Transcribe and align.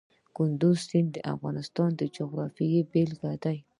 کندز 0.35 0.75
سیند 0.87 1.09
د 1.13 1.17
افغانستان 1.33 1.89
د 1.99 2.01
جغرافیې 2.15 2.81
بېلګه 2.91 3.31
ده. 3.43 3.53